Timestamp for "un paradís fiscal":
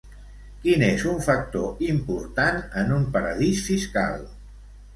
2.99-4.29